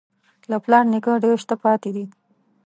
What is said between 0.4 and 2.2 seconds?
له پلار نیکه ډېر شته پاتې دي.